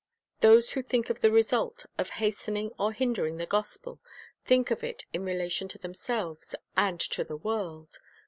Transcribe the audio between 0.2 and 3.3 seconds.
1 Those who think of the result of hastening or hin